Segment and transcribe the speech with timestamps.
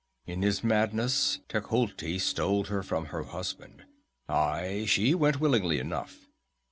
[0.25, 3.83] In his madness, Tecuhltli stole her from her husband.
[4.27, 6.25] Aye, she went willingly enough.